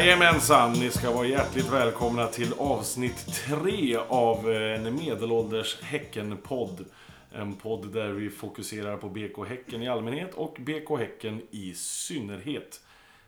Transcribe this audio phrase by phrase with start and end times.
[0.00, 6.84] Jajamensan, ni ska vara hjärtligt välkomna till avsnitt tre av en medelålders Häcken-podd.
[7.32, 12.80] En podd där vi fokuserar på BK Häcken i allmänhet och BK Häcken i synnerhet.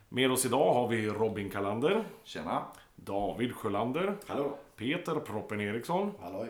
[0.09, 2.63] Med oss idag har vi Robin Kalander, Tjena.
[2.95, 4.57] David Sjölander, Hallå?
[4.77, 6.47] Peter Proppen Eriksson Halloj?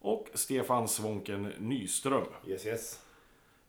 [0.00, 2.24] och Stefan Svånken Nyström.
[2.46, 3.00] Yes, yes.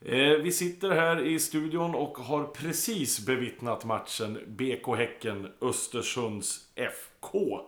[0.02, 7.62] Eh, Vi sitter här i studion och har precis bevittnat matchen BK Häcken Östersunds FK.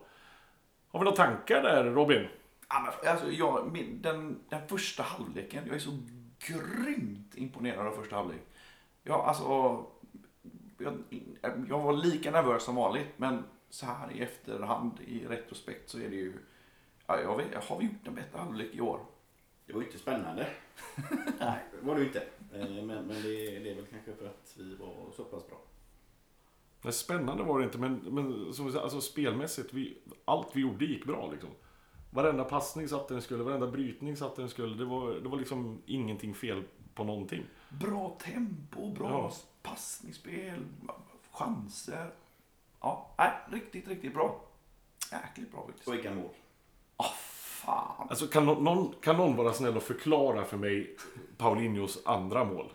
[0.92, 2.28] Har vi några tankar där Robin?
[2.70, 5.98] Ja, men, alltså, jag, min, den, den första halvleken, jag är så
[6.40, 8.42] grymt imponerad av första halvlek.
[9.04, 9.44] Jag, alltså,
[10.78, 10.94] jag,
[11.70, 16.10] jag var lika nervös som vanligt, men så här i efterhand, i retrospekt, så är
[16.10, 16.34] det ju...
[17.08, 19.00] Ja, jag vet, har vi gjort en bättre halvlek i år?
[19.70, 20.48] Det var ju inte spännande.
[21.40, 22.20] Nej, det var det ju inte.
[22.54, 25.58] Eh, Men, men det, det är väl kanske för att vi var så pass bra.
[26.82, 30.62] Nej, spännande var det inte, men, men som vi sa, alltså, spelmässigt, vi, allt vi
[30.62, 31.32] gjorde gick bra.
[31.32, 31.50] Liksom.
[32.12, 34.76] Varenda passning satt den skulle, varenda brytning satt den skulle.
[34.76, 36.64] Det var, det var liksom ingenting fel
[36.96, 37.44] på någonting.
[37.70, 39.32] Bra tempo, bra Ja.
[39.62, 40.66] passningsspel,
[41.32, 42.12] chanser.
[42.82, 44.46] Ja, nej, riktigt, riktigt bra.
[45.12, 45.88] Jäkligt bra faktiskt.
[45.88, 46.30] Och vilka mål.
[47.70, 48.08] Fan.
[48.10, 50.96] Alltså, kan, någon, kan någon vara snäll och förklara för mig
[51.38, 52.66] Paulinhos andra mål?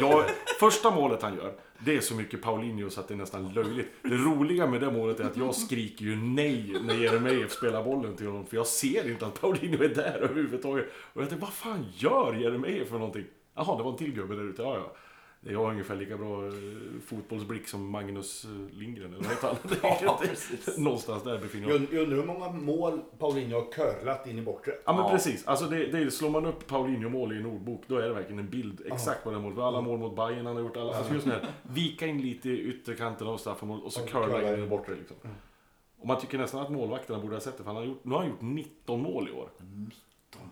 [0.00, 0.24] Jag,
[0.60, 3.92] första målet han gör, det är så mycket Paulinho så att det är nästan löjligt.
[4.02, 8.16] Det roliga med det målet är att jag skriker ju nej när Jeremejeff spelar bollen
[8.16, 8.46] till honom.
[8.46, 10.86] För jag ser inte att Paulinho är där överhuvudtaget.
[11.12, 13.24] Och jag tänkte, vad fan gör Jeremejeff för någonting?
[13.54, 14.62] Jaha, det var en till gubbe där ute.
[14.62, 14.92] Ja, ja.
[15.44, 16.52] Jag har ungefär lika bra eh,
[17.06, 19.14] fotbollsblick som Magnus eh, Lindgren.
[19.14, 20.08] Eller vad heter
[20.76, 20.84] han?
[20.84, 21.88] Någonstans där befinner jag mig.
[21.92, 24.72] Jag undrar hur många mål Paulinho har curlat in i bortre.
[24.84, 25.10] Ja men Ja.
[25.10, 25.46] precis.
[25.46, 28.38] Alltså det, det är, slår man upp Paulinho-mål i en ordbok, då är det verkligen
[28.38, 29.58] en bild exakt på det målet.
[29.58, 32.60] Alla mål mot Bayern han har gjort, alla, alltså just här, vika in lite i
[32.62, 35.16] ytterkanten av straffområdet och så Och curla in i bortre liksom.
[35.98, 38.12] Och man tycker nästan att målvakterna borde ha sett det, för han har gjort, nu
[38.12, 39.48] har han gjort 19 mål i år.
[39.58, 39.90] 19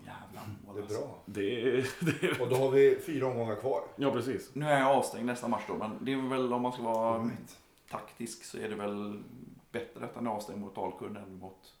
[0.05, 0.75] jävla mål.
[0.75, 0.99] Det är alltså.
[0.99, 1.17] bra.
[1.25, 1.87] Det är...
[2.21, 3.81] Det är Och då har vi fyra omgångar kvar.
[3.95, 4.49] ja precis.
[4.55, 7.19] Nu är jag avstängd nästa match då, men det är väl om man ska vara
[7.23, 7.57] Right.
[7.89, 9.23] taktisk så är det väl
[9.71, 11.73] bättre att han är avstängd mot Dalkurd än mot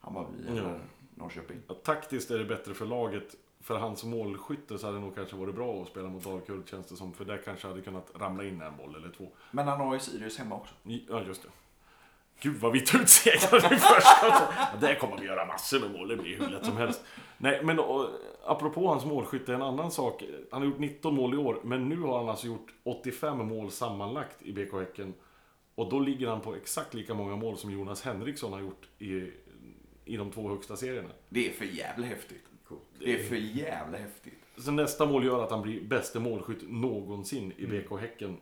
[0.00, 0.52] Hammarby Ja.
[0.52, 0.80] eller
[1.14, 1.56] Norrköping.
[1.68, 3.34] Ja, taktiskt är det bättre för laget.
[3.60, 6.86] För hans målskytte så hade det nog kanske varit bra att spela mot Dalkurd känns
[6.86, 7.12] det som.
[7.12, 9.28] För där kanske hade kunnat ramla in en boll eller två.
[9.50, 10.74] Men han har ju Sirius hemma också.
[10.82, 11.48] Ja, just det.
[12.40, 14.26] Gud vad vi tar ut segrar i första.
[14.26, 17.04] Ja, där kommer vi göra massor med mål, det blir hur lätt som helst.
[17.38, 18.08] Nej, men och,
[18.46, 20.24] apropå hans målskytte, en annan sak.
[20.50, 23.70] Han har gjort 19 mål i år, men nu har han alltså gjort 85 mål
[23.70, 25.14] sammanlagt i BK Häcken.
[25.74, 29.30] Och då ligger han på exakt lika många mål som Jonas Henriksson har gjort i,
[30.04, 31.08] i de två högsta serierna.
[31.28, 32.44] Det är för jävla häftigt.
[32.98, 34.38] Det är för jävla häftigt.
[34.56, 38.36] Så nästa mål gör att han blir bäste målskytt någonsin i BK Häcken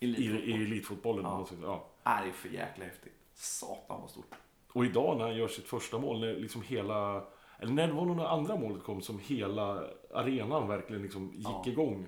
[0.00, 1.24] i, i, i elitfotbollen.
[1.24, 1.46] Ja.
[1.62, 1.88] Ja.
[2.06, 3.12] Nej, det är för jäkla häftigt.
[3.34, 4.34] Satan vad stort.
[4.72, 7.24] Och idag när han gör sitt första mål, när liksom hela...
[7.58, 9.84] Eller när det var några andra målet kom som hela
[10.14, 11.62] arenan verkligen liksom gick Ja.
[11.66, 12.06] igång.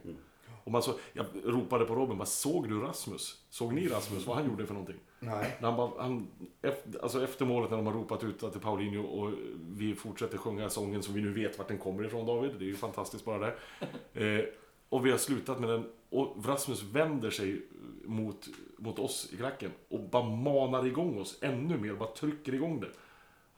[0.65, 3.47] Och man så, jag ropade på Robin, vad såg du Rasmus?
[3.51, 4.27] Såg ni Rasmus?
[4.27, 4.97] Vad han gjorde för någonting?
[5.21, 5.57] Nej.
[5.61, 6.29] När han bara, han,
[6.63, 10.71] efter, alltså efter målet när de har ropat ut till Paulinho och vi fortsätter sjunga
[10.71, 12.51] sången som vi nu vet vart den kommer ifrån David.
[12.59, 13.55] Det är ju fantastiskt bara det.
[14.39, 14.45] Eh,
[14.89, 15.91] och vi har slutat med den.
[16.11, 17.63] Och Rasmus vänder sig
[18.05, 21.95] mot, mot oss i klacken och bara manar igång oss ännu mer.
[21.95, 22.91] Bara trycker igång det.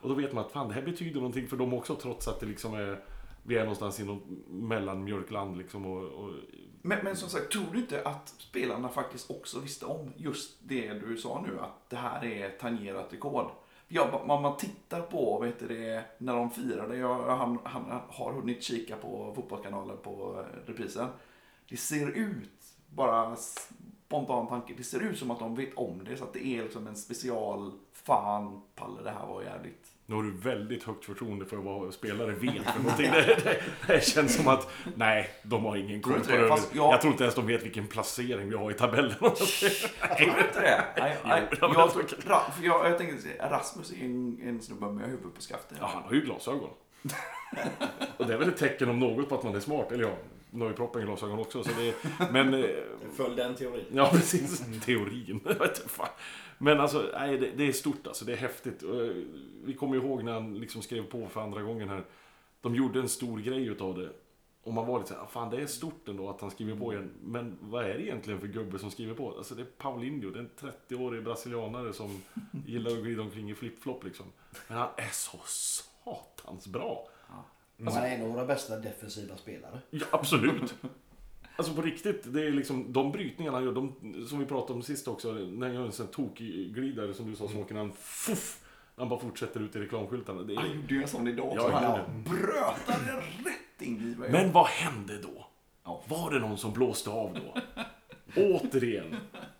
[0.01, 2.41] Och då vet man att fan, det här betyder någonting för dem också trots att
[2.41, 3.05] det liksom är
[3.43, 6.33] vi är någonstans i något mellanmjölkland liksom och, och
[6.83, 10.93] Men, men som sagt, tror du inte att spelarna faktiskt också visste om just det
[10.93, 11.61] du sa nu?
[11.61, 13.47] Att det här är tangerat rekord.
[13.89, 16.97] Ja, man, man tittar på, vet du det, när de firade.
[16.97, 21.09] Jag, han, han har hunnit kika på Fotbollskanalen på eh, reprisen.
[21.71, 22.51] Det ser ut,
[22.95, 26.17] bara spontan tanke, det ser ut som att de vet om det.
[26.17, 29.87] Så att det är liksom en special, fan, Palle, det här var jävligt.
[30.07, 33.11] Nu har du väldigt högt förtroende för vad spelare vet för någonting.
[33.13, 36.63] Det, det, det känns som att, nej, de har ingen koll Tror på det.
[36.73, 39.15] jag- Jag tror inte ens de vet vilken placering vi har i tabellen.
[39.19, 39.31] Tror
[40.19, 40.85] du inte det?
[40.99, 42.05] Nej, nej, jag, jag tror-
[42.63, 45.79] jag, jag tänkte säga, Rasmus är en, en snubbe med huvudet på skaftet.
[45.81, 46.71] Ja, han har ju glasögon.
[48.17, 49.93] Och det är väl ett tecken om något på att man är smart.
[49.93, 50.15] Eller ja,
[50.53, 51.65] nu har ju proppen glasögon också.
[51.65, 51.95] Så det,
[52.33, 52.71] men, eh,
[53.17, 53.85] Följ den teorin.
[53.93, 55.41] ja precis, teorin.
[56.59, 58.25] Men alltså, nej, det, det är stort alltså.
[58.25, 58.83] Det är häftigt.
[58.83, 58.89] Eh,
[59.65, 62.05] Vi kommer ihåg när han liksom skrev på för andra gången här.
[62.61, 64.11] De gjorde en stor grej utav det.
[64.63, 67.11] Och man var lite såhär, fan det är stort ändå att han skriver på igen.
[67.23, 69.35] Men vad är det egentligen för gubbe som skriver på?
[69.39, 70.51] Alltså det är Paulinho, det är en
[70.89, 72.23] 30-årig brasilianare som
[72.67, 74.27] gillar att glida omkring i flip-flop liksom.
[74.69, 77.09] Men han är så satans bra.
[77.85, 79.79] Han är en av våra bästa defensiva spelare.
[79.91, 80.75] Ja, absolut.
[81.57, 83.95] Alltså på riktigt, det är liksom de brytningarna han gör, de,
[84.29, 87.49] som vi pratade om sist också, när han gör en sån tokglidare som du sa,
[87.49, 88.65] som åker när han fuff,
[88.97, 90.43] han bara fortsätter ut i reklamskyltarna.
[90.43, 90.57] Det är...
[90.57, 91.71] Han gjorde ju en sån idag också.
[91.71, 94.31] han Han gjorde bröt den rätt in i mig.
[94.31, 95.47] Men vad hände då?
[96.09, 97.61] Var det någon som blåste av då?
[98.37, 99.17] Återigen,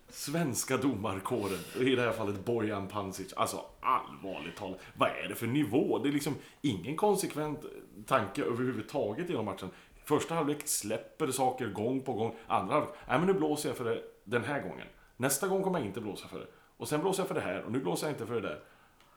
[0.09, 3.33] svenska domarkåren, i det här fallet Bojan Pancic.
[3.33, 5.99] Alltså allvarligt talat, vad är det för nivå?
[5.99, 7.59] Det är liksom ingen konsekvent
[8.07, 9.69] tanke överhuvudtaget i den matchen.
[10.05, 12.35] Första halvlek släpper saker gång på gång.
[12.47, 14.87] Andra halvlek, nej men nu blåser jag för det den här gången.
[15.17, 16.47] Nästa gång kommer jag inte blåsa för det.
[16.77, 18.59] Och sen blåser jag för det här och nu blåser jag inte för det där.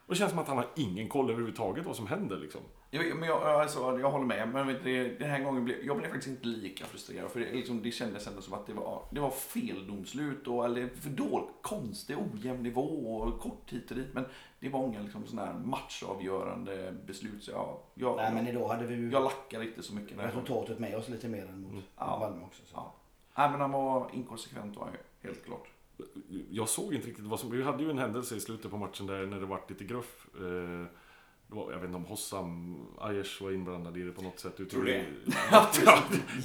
[0.06, 2.60] Och det känns som att han har ingen koll överhuvudtaget vad som händer liksom.
[2.90, 5.96] Jag, men jag, alltså, jag håller med, men vet du, den här gången blev jag
[5.96, 7.30] blev faktiskt inte lika frustrerad.
[7.30, 10.64] För det, liksom, det kändes ändå som att det var, det var fel domslut och
[10.64, 14.14] eller för dålig, konstig, ojämn nivå och kort hit och dit.
[14.14, 14.24] Men
[14.60, 17.42] det var inga liksom, sådana här matchavgörande beslut.
[17.44, 20.18] Så jag, jag, Nej men idag hade vi ju jag lackar inte så mycket.
[20.18, 22.18] Resultatet med oss lite mer än mot Ja.
[22.20, 22.62] Malmö också.
[22.66, 22.72] Så.
[22.76, 22.94] Ja.
[23.36, 25.68] Nej, men han var inkonsekvent var han ju, helt klart.
[26.50, 27.50] Jag såg inte riktigt vad som...
[27.50, 30.26] Vi hade ju en händelse i slutet på matchen där när det vart lite gruff.
[30.36, 30.86] Eh,
[31.46, 34.56] det var, jag vet inte om Hossam Aiesh var inblandad i det på något sätt.
[34.56, 35.04] Du Tror det?
[35.52, 35.84] Ja, kan,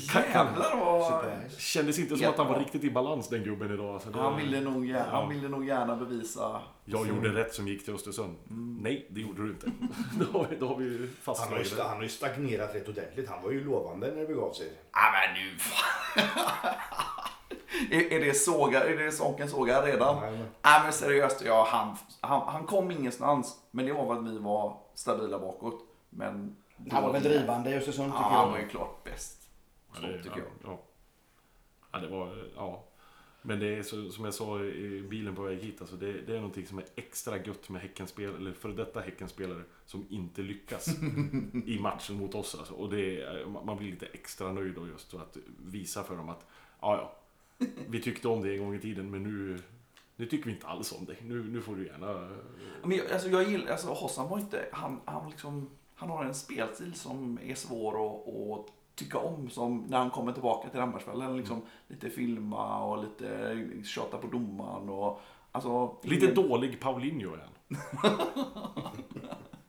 [0.10, 1.24] kan, Jävlar vad...
[1.58, 3.94] Kändes inte som att han var riktigt i balans den gubben idag.
[3.94, 5.20] Alltså, det, Han ville, nog, gärna- Ja.
[5.22, 6.62] han ville nog gärna bevisa...
[6.86, 8.36] Jag gjorde rätt som gick till Östersund.
[8.82, 9.72] Nej, det gjorde du inte.
[10.32, 11.84] då, har vi- då har vi ju Han har, ju, fastslagit det.
[11.84, 13.30] han har ju stagnerat rätt ordentligt.
[13.30, 14.68] Han var ju lovande när det begav sig.
[14.96, 15.58] Nej men nu
[17.92, 20.22] är, är det såga, är det Sonken såga redan?
[20.22, 23.60] Nej, Nej men seriöst, ja, han, han, han kom ingenstans.
[23.72, 25.86] Men det var för att vi var stabila bakåt.
[26.10, 26.56] Men...
[26.92, 28.52] Han var väl drivande i Östersund Ja, tycker han jag.
[28.52, 29.50] var ju klart bäst.
[29.94, 30.48] Så Ja, det, tycker jag.
[30.64, 30.80] Ja.
[31.92, 32.50] ja, det var...
[32.56, 32.84] Ja.
[33.42, 36.32] Men det är så, som jag sa i bilen på väg hit, alltså det, det
[36.34, 40.88] är någonting som är extra gött med Häckenspel, eller för detta Häckenspelare som inte lyckas
[41.66, 42.56] i matchen mot oss.
[42.60, 42.74] Alltså.
[42.74, 43.26] Och det
[43.66, 46.46] man blir lite extra nöjd då just att visa för dem att
[46.82, 47.19] ja, ja,
[47.90, 49.60] vi tyckte om det en gång i tiden, men nu,
[50.16, 51.16] nu tycker vi inte alls om det.
[51.26, 52.30] Nu, nu får du gärna...
[52.84, 56.34] Men jag, alltså, jag gillar, alltså Hossam var inte, han, han liksom, han har en
[56.36, 58.28] spelstil som är svår att,
[58.60, 59.50] att tycka om.
[59.50, 64.90] Som när han kommer tillbaka till Rambergsfällen, liksom lite filma och lite tjata på domaren
[64.90, 65.22] och
[65.52, 65.96] alltså.
[66.04, 68.12] Lite ingen- dålig Paulinho är han.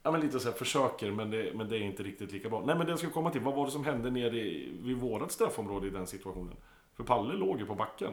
[0.03, 2.63] Ja men lite så här försöker men det, men det är inte riktigt lika bra.
[2.65, 4.97] Nej men det jag ska komma till, vad var det som hände nere i- vid
[4.97, 6.55] vårat straffområde i den situationen?
[7.01, 8.11] För Palle låg ju på backen.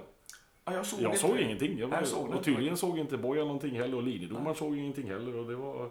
[0.64, 1.42] Ja, jag såg, Jag såg inte.
[1.42, 1.78] ingenting.
[1.78, 4.76] Jag Nej, jag såg var, och tydligen såg inte Bojan någonting heller och linjedomaren såg
[4.76, 5.36] ingenting heller.
[5.36, 5.90] Och det var,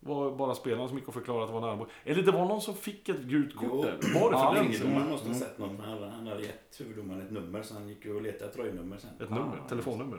[0.00, 1.90] var bara spelaren som gick och förklarade att det var armbåge.
[2.04, 4.20] Eller det var någon som fick ett gult kort där.
[4.20, 4.64] Var det för Ja, den?
[4.64, 5.70] Linjedomaren måste ha sett något.
[5.84, 9.10] Han, han hade gett huvuddomaren ett nummer så han gick ju och letade tröjnummer sen.
[9.20, 10.18] Ett nummer, Ah, telefonnummer.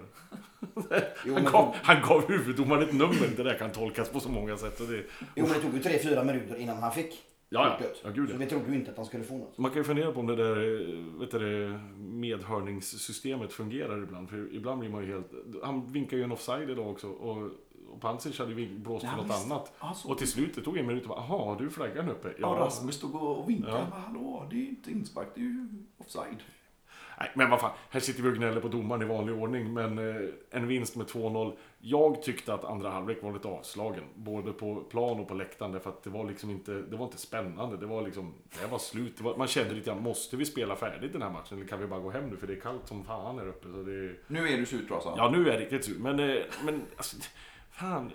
[1.26, 3.28] Jo Han gav, han gav huvuddomaren ett nummer.
[3.38, 4.80] Det där kan tolkas på så många sätt.
[4.80, 5.04] Och det,
[5.36, 7.77] jo men det tog ju 3-4 minuter innan han fick ja, ja.
[7.77, 8.01] kortet.
[8.03, 9.57] ja, gud Så vi trodde ju inte att han skulle få något.
[9.57, 14.30] Man kan ju fundera på om det där eh, vet du, det, medhörningssystemet fungerar ibland.
[14.30, 15.31] För ibland blir man ju helt...
[15.63, 17.07] Han vinkar ju en offside idag också.
[17.07, 17.50] Och,
[17.89, 19.45] och Pancic hade ju blåst för något visst.
[19.45, 19.74] annat.
[19.80, 20.09] Ja, så.
[20.09, 22.33] Och till slut, det tog en minut och bara, jaha, har du flaggan uppe?
[22.39, 23.71] Ja, Rasmus stod och vinkade.
[23.71, 23.88] Ja.
[23.92, 26.44] Men hallå, det är ju inte inspark, det är ju offside.
[27.19, 29.73] Nej, men vad fan, här sitter vi och gnäller på domaren i vanlig ordning.
[29.73, 31.54] Men eh, en vinst med 2-0.
[31.87, 34.04] Jag tyckte att andra halvlek var lite avslagen.
[34.15, 35.71] Både på plan och på läktaren.
[35.71, 37.77] Därför att det var liksom inte, det var inte spännande.
[37.77, 39.18] Det var liksom, det var slut.
[39.18, 41.57] Det var, man kände lite grann, måste vi spela färdigt den här matchen?
[41.57, 42.37] Eller kan vi bara gå hem nu?
[42.37, 43.68] För det är kallt som fan här uppe.
[43.71, 45.13] Så det, Nu är du surtrasad.
[45.18, 45.99] ja, nu är jag riktigt sur.
[45.99, 47.18] Men, eh, men alltså,
[47.71, 48.11] fan.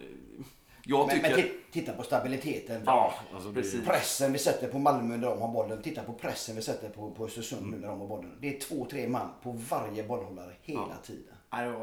[0.85, 1.31] Jag Men, tycker...
[1.31, 2.83] men ti- titta på stabiliteten.
[2.87, 3.87] Ja, alltså Precis.
[3.87, 5.83] Pressen vi sätter på Malmö när de har bollen.
[5.83, 8.33] Titta på pressen vi sätter på, på Östersund nu när de har bollen.
[8.41, 10.97] Det är två, tre man på varje bollhållare hela Ja.
[11.07, 11.35] tiden.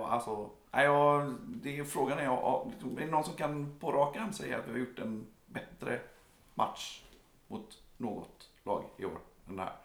[0.09, 3.91] Alltså, nej, jag, det är, frågan är, ja, liksom, är det någon som kan på
[3.91, 5.99] rak arm säga att vi har gjort en bättre
[6.53, 7.03] match
[7.47, 9.75] mot något lag i år än det här?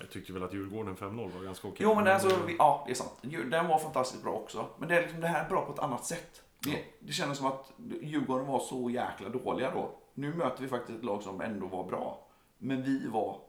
[0.00, 1.78] Jag tyckte väl att Djurgården 5-0 var ganska okej.
[1.80, 3.18] Jo, men det, är alltså, vi, ja, det är sant.
[3.50, 4.66] Den var fantastiskt bra också.
[4.78, 6.42] Men det, är liksom, det här är bra på ett annat sätt.
[6.58, 9.90] Det, det kändes som att Djurgården var så jäkla dåliga då.
[10.14, 12.26] Nu möter vi faktiskt ett lag som ändå var bra.
[12.58, 13.40] Men vi var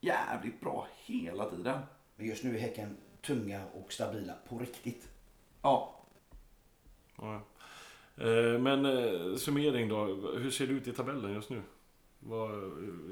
[0.00, 1.78] jävligt bra hela tiden.
[2.16, 5.08] Men just nu är Häcken tunga och stabila på riktigt.
[5.62, 5.96] Ja,
[7.16, 7.40] Ja.
[8.16, 10.04] Eh, Men eh, summering då.
[10.36, 11.62] Hur ser det ut i tabellen just nu?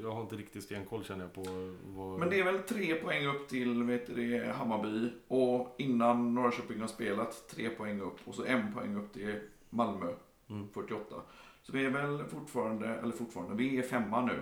[0.01, 2.19] Jag har inte riktigt stenkoll känner jag på vad...
[2.19, 5.09] Men det är väl tre poäng upp till vet du, Hammarby.
[5.27, 8.17] Och innan Norrköping har spelat tre poäng upp.
[8.25, 9.39] Och så en poäng upp till
[9.69, 10.13] Malmö.
[10.49, 10.67] Mm.
[10.73, 11.15] 48.
[11.61, 14.39] Så vi är väl fortfarande, eller fortfarande, vi är femma nu.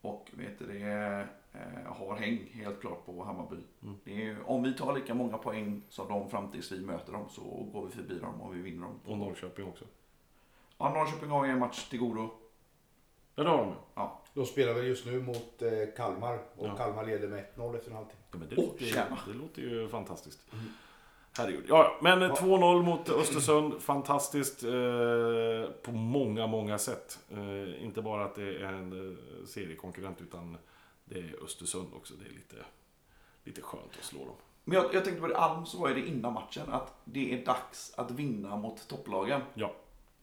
[0.00, 1.26] Och vet du, det, eh,
[1.86, 3.56] har häng helt klart på Hammarby.
[3.82, 3.94] Mm.
[4.04, 7.28] Det är, om vi tar lika många poäng som de fram tills vi möter dem
[7.30, 9.00] så går vi förbi dem och vi vinner dem.
[9.06, 9.84] Och Norrköping också.
[10.78, 12.30] Ja, Norrköping har ju en match till godo.
[13.34, 14.22] Ja, det har de Ja.
[14.34, 16.76] De spelar väl just nu mot eh, Kalmar och Ja.
[16.76, 18.22] Kalmar leder med 1-0 efter en halvtimme.
[18.30, 19.18] Ja, men det, låter ju, tjena.
[19.26, 20.46] det låter ju fantastiskt.
[21.38, 21.64] Herregud.
[21.68, 23.82] Ja, ja, men eh, 2-0 mot Östersund.
[23.82, 27.18] Fantastiskt eh, på många, många sätt.
[27.30, 30.58] Eh, inte bara att det är en eh, seriekonkurrent utan
[31.08, 32.14] det är Östersund också.
[32.14, 32.56] Det är lite,
[33.44, 34.34] lite skönt att slå dem.
[34.64, 37.44] Men jag, jag tänkte på det, Alm så var det innan matchen, att det är
[37.44, 39.40] dags att vinna mot topplagen.
[39.54, 39.74] Ja,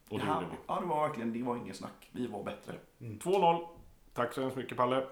[0.10, 0.58] och det ja, gjorde vi.
[0.68, 2.10] ja, det var verkligen, det var ingen snack.
[2.12, 2.74] Vi var bättre.
[3.00, 3.68] 2-0.
[4.13, 5.08] Tack så hemskt mycket Palle.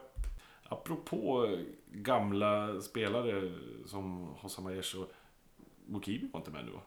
[0.63, 1.59] Apropå eh,
[1.91, 3.53] gamla spelare
[3.85, 5.11] som Hossam Aiesh och
[5.85, 6.79] Mukibi var inte med nu va?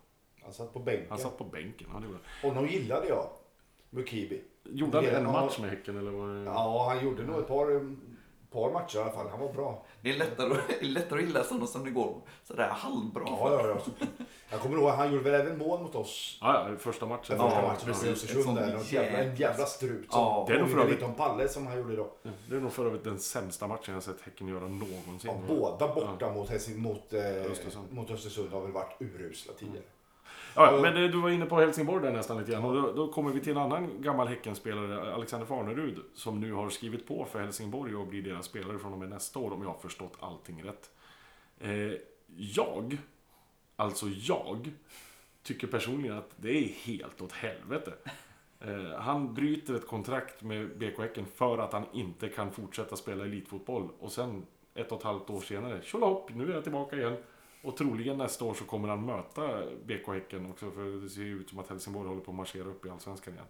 [0.43, 1.07] Han satt på bänken.
[1.09, 1.89] Han satt på bänken.
[1.93, 2.51] Ja, det han.
[2.51, 3.29] Honom gillade jag.
[3.91, 4.43] Mukibi.
[4.65, 6.45] Gjorde han en match med Häcken eller var det...
[6.45, 7.97] Ja, han gjorde nog ett par,
[8.57, 9.29] par matcher i alla fall.
[9.31, 9.83] Han var bra.
[10.01, 13.37] Det är lättare, det är lättare att gilla sådana som det går sådär halvbra Ja,
[13.49, 13.69] för.
[13.69, 14.07] ja, ja.
[14.51, 16.39] Jag kommer ihåg, han gjorde väl även mål mot oss.
[16.41, 17.39] Ja, ja, första matchen.
[17.39, 18.03] Den första Ja, matchen precis.
[18.03, 18.75] med Ett Östersund sånt där.
[18.77, 20.45] Något jävla, en jävla strut som Ja.
[20.49, 22.09] Det är nog för övrigt- lite om Palle som han gjorde idag.
[22.49, 25.19] Det är nog för övrigt den sämsta matchen jag sett Häcken göra någonsin.
[25.25, 27.21] Ja, båda borta mot, Helsing, mot, eh,
[27.51, 27.93] Östersund.
[27.93, 29.85] mot Östersund har väl varit urusla tidigare.
[30.57, 32.65] Ja, men du var inne på Helsingborg där nästan lite grann.
[32.65, 36.71] Och då, då kommer vi till en annan gammal Häckenspelare, Alexander Farnerud, som nu har
[36.71, 39.69] skrivit på för Helsingborg och blir deras spelare från och med nästa år, om jag
[39.69, 40.91] har förstått allting rätt.
[41.59, 41.93] Eh,
[42.37, 42.99] jag,
[43.77, 44.71] alltså jag,
[45.43, 47.93] tycker personligen att det är helt åt helvete.
[48.61, 53.25] Eh, han bryter ett kontrakt med BK Häcken för att han inte kan fortsätta spela
[53.25, 53.89] elitfotboll.
[53.99, 57.17] Och sen ett och ett halvt år senare, tjolahopp, nu är jag tillbaka igen.
[57.67, 61.41] Och troligen nästa år så kommer han möta BK Häcken också, för det ser ju
[61.41, 63.47] ut som att Helsingborg håller på att marschera upp i Allsvenskan igen.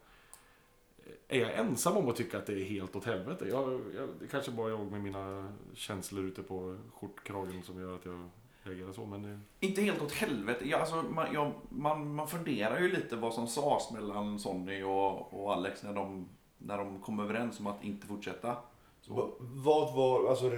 [1.28, 3.46] Är jag ensam om att tycka att det är helt åt helvete?
[3.49, 8.04] Jag, jag, det kanske bara jag med mina känslor ute på skjortkragen som gör att
[8.04, 8.28] jag
[8.62, 9.40] reagerar så, men det...
[9.66, 10.68] Inte helt åt helvete.
[10.68, 15.42] Ja, alltså, man, ja, man, man funderar ju lite vad som sades mellan Sonny och,
[15.44, 18.56] och Alex när de, när de kom överens om att inte fortsätta.
[19.00, 20.50] Så, Va- Vad var, alltså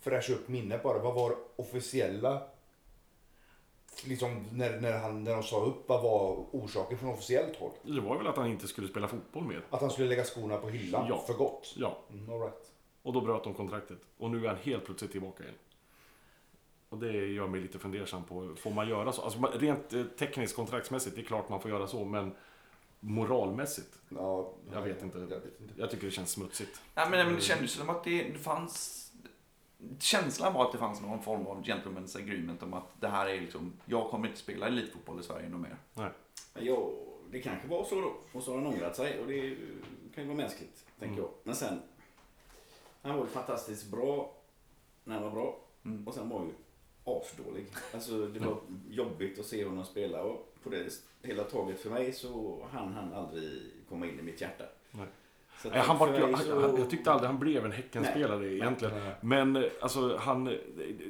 [0.00, 2.42] fräscha upp minnet bara, vad var officiella,
[4.04, 7.70] liksom när, när, han, när de sa upp, vad var orsaken från officiellt håll?
[7.82, 9.64] Det var väl att han inte skulle spela fotboll mer.
[9.70, 11.24] Att han skulle lägga skorna på hyllan Ja.
[11.26, 11.74] för gott?
[11.76, 12.72] Ja, Mm, all right.
[13.02, 13.98] och då bröt de kontraktet.
[14.18, 15.54] Och nu är han helt plötsligt tillbaka igen.
[16.88, 19.22] Och det gör mig lite fundersam på, får man göra så?
[19.22, 22.32] Alltså rent eh, tekniskt kontraktsmässigt, det är klart man får göra så, men
[23.00, 25.18] moralmässigt, Ja, jag vet inte.
[25.18, 25.74] Jag vet inte.
[25.76, 26.80] Jag tycker det känns smutsigt.
[26.94, 29.02] nej, men, men det kändes som att det fanns...
[30.00, 33.40] Känslan var att det fanns någon form av gentleman's agreement om att det här är
[33.40, 35.76] liksom, jag kommer inte spela elitfotboll i Sverige något mer.
[35.94, 36.10] Nej.
[36.54, 36.90] Ja,
[37.30, 38.14] det kanske var så då.
[38.32, 39.56] Och så har han ångrat sig och det
[40.14, 41.24] kan ju vara mänskligt, tänker Mm.
[41.24, 41.30] jag.
[41.42, 41.78] Men sen,
[43.02, 44.32] han var ju fantastiskt bra
[45.04, 45.58] när han var bra.
[45.84, 46.08] Mm.
[46.08, 46.54] Och sen var han ju
[47.04, 47.66] asdålig.
[47.94, 48.58] Alltså det var
[48.90, 53.12] jobbigt att se honom spela och på det hela taget för mig så han han
[53.12, 54.64] aldrig komma in i mitt hjärta.
[54.90, 55.06] Nej.
[55.62, 58.54] Så Nej, han var, jag, han, jag tyckte aldrig han blev en Häckenspelare Nej.
[58.54, 58.94] egentligen.
[58.98, 59.14] Nej.
[59.20, 60.60] Men eh, alltså, han, det-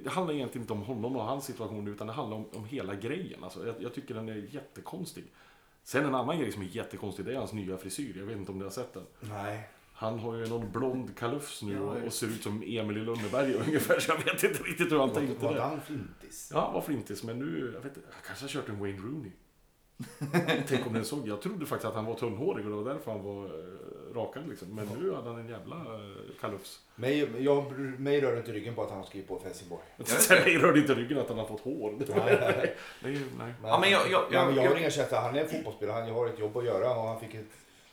[0.05, 2.95] det handlar egentligen inte om honom och hans situation utan det handlar om, om hela
[2.95, 3.45] grejen.
[3.45, 5.25] Alltså, jag, jag tycker den är jättekonstig.
[5.85, 8.19] Sen en annan grej som är jättekonstig, det är hans nya frisyr.
[8.19, 9.03] Jag vet inte om ni har sett den.
[9.21, 9.69] Nej.
[9.93, 13.55] Han har ju någon blond kalufs nu och, och ser ut som Emil i Lönneberga
[13.67, 14.00] ungefär.
[14.00, 15.61] Så jag vet inte riktigt hur han Var, tänkte var där.
[15.61, 16.50] han flintis?
[16.55, 18.99] Ja, han var flintis, men nu, jag vet inte, han kanske har kört en Wayne
[18.99, 19.31] Rooney.
[20.69, 23.11] Tänk om den såg, jag trodde faktiskt att han var tunnhårig och det var därför
[23.12, 23.47] han var
[24.11, 24.75] eh, rakad liksom.
[24.75, 26.81] Men nu hade han en jävla eh, kalufs.
[26.95, 29.83] Mig, jag, mig rör inte ryggen på att han skriver på för Helsingborg.
[30.45, 31.91] Mig rörde inte ryggen att han har fått hår.
[31.99, 32.07] Nej,
[32.41, 32.77] nej.
[33.03, 33.55] Nej, nej.
[33.63, 35.21] Ja, men jag- jag- Nej, men jag jag- har inga känsla.
[35.21, 36.01] Han är en fotbollsspelare.
[36.03, 36.91] Han har ett jobb att göra.
[36.97, 37.47] Och han, fick ett,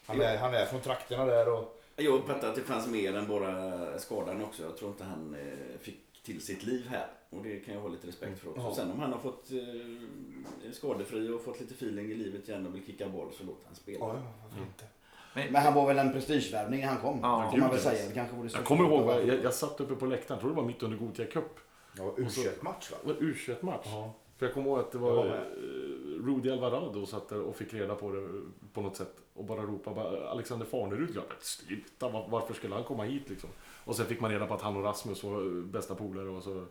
[0.06, 1.54] han, är, han är från trakterna där.
[1.54, 4.64] Och, Jag uppfattar att det fanns mer än bara skadan också.
[4.64, 7.08] Jag tror inte han eh, fick till sitt liv här.
[7.30, 8.62] Och det kan jag ha lite respekt för också.
[8.62, 8.76] Ja.
[8.76, 12.76] Sen om han har fått eh, skadefri och fått lite feeling i livet igen och
[12.76, 13.98] vill kicka boll så låt han spela.
[14.00, 14.84] ja, varför inte?
[15.34, 17.20] Men han var väl en prestigevärvning när han kom.
[17.22, 18.08] Ja, får man väl säga.
[18.08, 20.56] Det kanske var det Jag kommer ihåg, jag, jag satt uppe på läktaren, tror det
[20.56, 21.60] var mitt under Gothia Cup.
[21.98, 22.28] Ja, u
[22.62, 22.98] match va?
[23.04, 23.86] Det var U21-match.
[23.86, 24.14] Ja.
[24.38, 27.56] För jag kommer ihåg att det Jag var var eh, Rudy Alvarado satt där och
[27.56, 28.28] fick reda på det
[28.74, 29.14] på något sätt.
[29.34, 33.30] Och bara ropade bara, Alexander Farnerud, ja men sluta, var- varför skulle han komma hit
[33.30, 33.50] liksom?
[33.86, 36.44] Och sen fick man reda på att han och Rasmus var eh, bästa polare och
[36.44, 36.66] så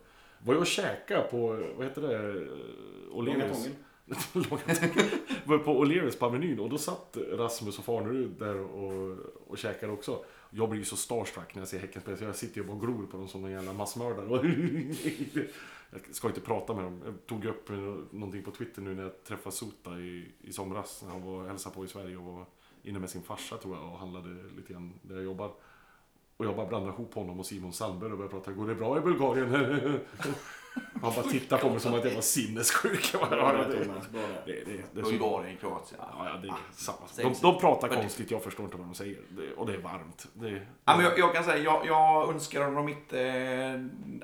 [0.44, 3.16] var jag och käkade på, vad heter det, eh,
[5.44, 9.92] Var på O'Learys på Avenyn och då satt Rasmus och Farnerud där och, och käkade
[9.92, 10.24] också.
[10.50, 12.72] Jag blir ju så starstruck när jag ser Häcken spela så jag sitter ju bara
[12.72, 14.26] och glor på dem som någon jävla massmördare.
[15.94, 17.00] Jag ska inte prata med dem.
[17.04, 17.68] Jag tog upp
[18.10, 21.02] någonting på Twitter nu när jag träffade Sota i, i somras.
[21.02, 22.46] När han var och hälsade på i Sverige och var
[22.82, 25.50] inne med sin farsa tror jag och handlade lite grann där jag jobbar.
[26.36, 28.52] Och jag bara blandade ihop honom och Simon Sandberg och började prata.
[28.52, 30.00] Går det bra i Bulgarien?
[31.02, 33.10] Han bara tittar på mig som att jag var sinnessjuk.
[33.14, 33.26] Ja,
[34.46, 34.64] det,
[34.94, 36.00] det, Bulgarien, Kroatien.
[36.18, 36.98] ja, ja, det är samma.
[37.08, 39.18] same, De, de pratar konstigt, jag förstår inte vad de säger.
[39.28, 40.28] Det, och det är varmt.
[40.34, 40.50] Det,
[40.84, 43.80] Ja, men jag, jag kan säga, jag, jag önskar honom inte eh,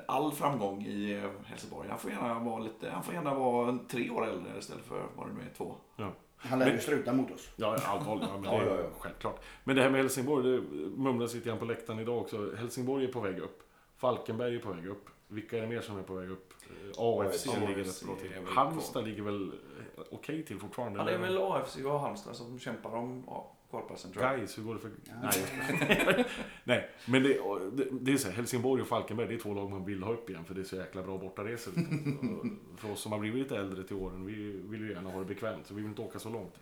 [0.07, 1.89] all framgång i eh, Helsingborg.
[1.89, 5.03] Han får gärna vara lite, han får gärna vara en tre år äldre istället för
[5.15, 5.75] vad det nu är, två.
[5.95, 6.13] ja.
[6.41, 7.49] Han lär ju struta mot oss.
[7.55, 8.27] Ja, allvarligt.
[8.29, 8.89] Ja, men det Ja, är ja, ja.
[8.99, 9.41] självklart.
[9.63, 10.61] Men det här med Helsingborg, det
[10.97, 12.55] mumlas lite grann på läktaren idag också.
[12.55, 13.59] Helsingborg är på väg upp.
[13.97, 15.05] Falkenberg är på väg upp.
[15.31, 16.53] Vilka är det mer som är på väg upp?
[16.69, 18.31] Eh, AFC ligger rätt bra till.
[18.45, 19.47] Halmstad ligger väl
[19.97, 20.99] eh, okej till fortfarande?
[20.99, 24.37] Ja, det är väl AFC och Halmstad som kämpar om ja, kvalplatsen tror jag.
[24.37, 24.91] Guys, hur går det för...
[25.21, 26.25] Nej,
[26.63, 27.39] Nej, men det,
[27.73, 30.13] det, det är så här, Helsingborg och Falkenberg, det är två lag man vill ha
[30.13, 31.73] upp igen för det är så jäkla bra bortaresor.
[32.77, 35.25] För oss som har blivit lite äldre till åren, vi vill ju gärna ha det
[35.25, 36.53] bekvämt så vi vill inte åka så långt.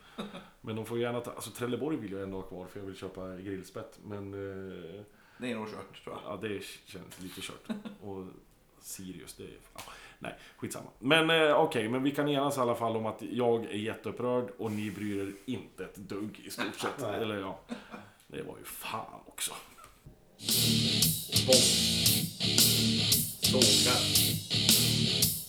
[0.62, 2.96] Men de får gärna ta, alltså Trelleborg vill jag ändå ha kvar för jag vill
[2.96, 4.00] köpa grillspett.
[4.06, 5.02] Men eh,
[5.38, 6.34] Det är nog kört tror jag.
[6.34, 7.68] ja, det känns lite kört.
[8.02, 8.26] Och
[8.82, 9.58] Sirius, det är...
[9.74, 9.82] Ja,
[10.20, 10.90] nej, skitsamma.
[11.00, 14.50] Men eh, okej, men vi kan enas i alla fall om att jag är jätteupprörd
[14.58, 17.04] och ni bryr er inte ett dugg i stort sett.
[17.04, 17.60] Eller ja,
[18.28, 19.54] det var ju fan också.
[20.38, 21.56] Spång.
[23.42, 23.96] Såga.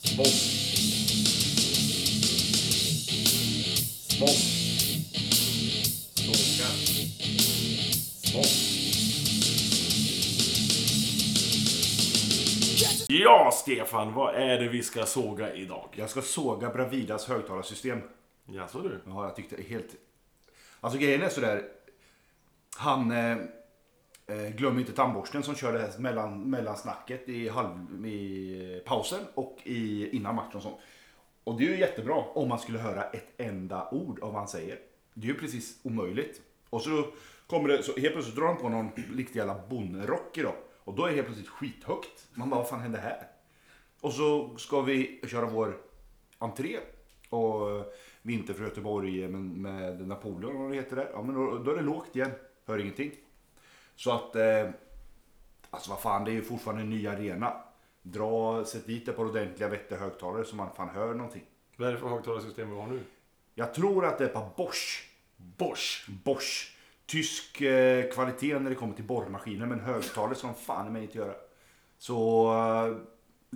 [0.02, 0.35] Spång.
[4.08, 4.38] Spång.
[6.14, 6.68] Såga.
[8.23, 8.68] Spång.
[13.11, 15.88] Ja, Stefan, vad är det vi ska såga idag?
[15.93, 18.00] Jag ska såga Bravidas högtalarsystem.
[18.47, 19.00] Jaså du?
[19.07, 19.97] Ja, jag tyckte det helt...
[20.81, 21.65] Alltså grejen är sådär.
[22.77, 23.11] Han...
[23.11, 23.37] Eh,
[24.27, 29.59] eh, glöm inte tandborsten som körde här mellan, mellan snacket i, halv, i pausen och
[29.65, 30.79] i, innan matchen och sånt.
[31.45, 34.49] Och det är ju jättebra om man skulle höra ett enda ord av vad han
[34.49, 34.79] säger.
[35.15, 36.41] Det är ju precis omöjligt.
[36.71, 37.07] Och så
[37.47, 40.55] kommer det, så helt plötsligt drar han på någon riktig jävla bonrock idag.
[40.88, 42.28] Och då är det helt plötsligt skithögt.
[42.35, 43.26] Man bara, vad fan hände här?
[44.00, 45.76] Och så ska vi köra vår
[46.39, 46.78] entré.
[47.28, 47.84] Och eh,
[48.23, 51.10] Vinter för Göteborg med, med Napoleon, vad det heter där.
[51.13, 52.30] Ja, men då, då är det lågt igen.
[52.67, 53.13] Hör ingenting.
[53.97, 54.71] Så att, eh,
[55.71, 57.52] alltså vad fan, det är ju fortfarande en ny arena.
[58.02, 61.45] Dra, sätt dit ett par ordentliga vettiga högtalare så man fan hör någonting.
[61.76, 63.00] Vad är det för högtalarsystem vi har nu?
[63.54, 65.10] Jag tror att det är par Bosch.
[65.36, 66.06] Bosch.
[66.25, 66.77] Bosch.
[67.08, 71.18] Tysk eh, kvalitet när det kommer till borrmaskiner men högtalare som fan i mig inte
[71.18, 71.34] göra.
[71.99, 72.52] Så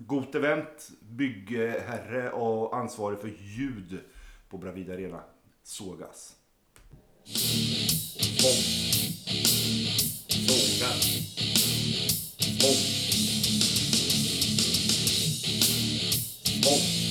[0.00, 4.00] eh, event, byggherre och ansvarig för ljud
[4.48, 5.22] på Bravida Arena.
[5.62, 6.36] Sågas.
[16.62, 17.01] Spång.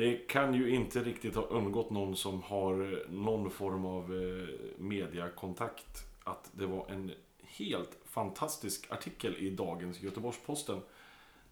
[0.00, 4.48] Det kan ju inte riktigt ha undgått någon som har eh, någon form av eh,
[4.78, 10.80] mediakontakt att det var en helt fantastisk artikel i dagens Göteborgs-Posten.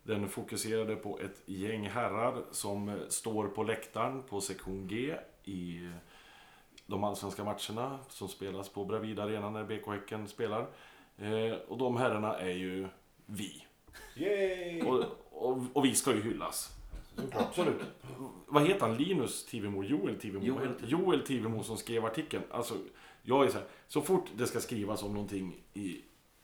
[0.03, 5.89] Den fokuserade på ett gäng herrar som eh, står på läktaren på sektion G i
[6.87, 10.67] de allsvenska matcherna som spelas på Bravida Arena när BK Häcken spelar.
[11.69, 12.89] Och de herrarna är ju
[13.27, 13.65] vi.
[14.87, 16.78] Och, och, och vi ska ju hyllas.
[17.33, 17.83] Absolut.
[18.47, 18.97] Vad heter han?
[18.97, 19.85] Linus Tivemo?
[19.85, 20.45] Joel Tivemo?
[20.45, 22.43] Joel Joel, Tivemo som skrev artikeln.
[22.51, 22.75] Alltså,
[23.23, 26.01] jag är så här, så fort det ska skrivas om någonting i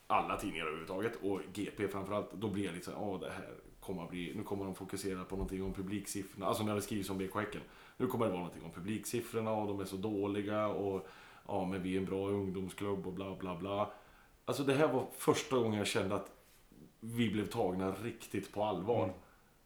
[0.06, 3.54] alla tidningar överhuvudtaget och GP framförallt, då blir jag lite så här, åh det här
[3.80, 6.46] kommer att bli, nu kommer de fokusera på någonting om publiksiffrorna.
[6.46, 7.60] Alltså när det skrivs om BK Häcken.
[7.96, 11.08] Nu kommer det vara någonting om publiksiffrorna och de är så dåliga och
[11.46, 13.90] ja, men vi är en bra ungdomsklubb och bla bla bla.
[14.44, 16.30] Alltså det här var första gången jag kände att
[17.00, 19.04] vi blev tagna riktigt på allvar.
[19.04, 19.16] Mm.